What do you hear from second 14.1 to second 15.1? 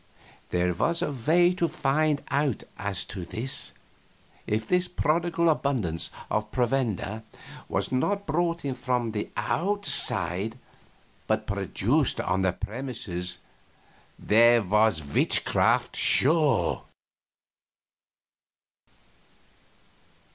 there was